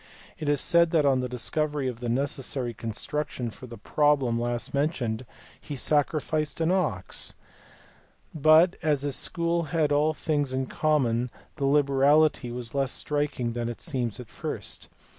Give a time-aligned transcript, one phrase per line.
[0.39, 4.73] It is said that on the discovery of the necessary construction for the problem last
[4.73, 5.27] mentioned
[5.61, 7.35] he sacrificed an ox,
[8.33, 13.69] but as his school had all things in common the liberality was less striking than
[13.69, 14.87] it seems at first.